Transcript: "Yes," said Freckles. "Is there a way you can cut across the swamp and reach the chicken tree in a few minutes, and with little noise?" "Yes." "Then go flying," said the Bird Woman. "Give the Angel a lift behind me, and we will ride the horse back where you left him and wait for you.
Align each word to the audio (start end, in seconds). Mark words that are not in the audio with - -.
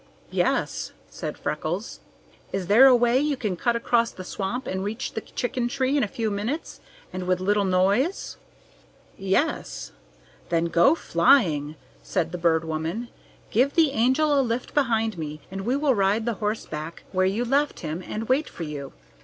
"Yes," 0.31 0.93
said 1.11 1.37
Freckles. 1.37 1.99
"Is 2.51 2.65
there 2.65 2.87
a 2.87 2.95
way 2.95 3.19
you 3.19 3.37
can 3.37 3.55
cut 3.55 3.75
across 3.75 4.09
the 4.09 4.23
swamp 4.23 4.65
and 4.65 4.83
reach 4.83 5.13
the 5.13 5.21
chicken 5.21 5.67
tree 5.67 5.95
in 5.95 6.01
a 6.01 6.07
few 6.07 6.31
minutes, 6.31 6.79
and 7.13 7.27
with 7.27 7.39
little 7.39 7.65
noise?" 7.65 8.35
"Yes." 9.15 9.91
"Then 10.49 10.65
go 10.65 10.95
flying," 10.95 11.75
said 12.01 12.31
the 12.31 12.39
Bird 12.39 12.65
Woman. 12.65 13.09
"Give 13.51 13.75
the 13.75 13.91
Angel 13.91 14.33
a 14.33 14.41
lift 14.41 14.73
behind 14.73 15.19
me, 15.19 15.39
and 15.51 15.67
we 15.67 15.75
will 15.75 15.93
ride 15.93 16.25
the 16.25 16.33
horse 16.41 16.65
back 16.65 17.03
where 17.11 17.27
you 17.27 17.45
left 17.45 17.81
him 17.81 18.01
and 18.03 18.27
wait 18.27 18.49
for 18.49 18.63
you. 18.63 18.93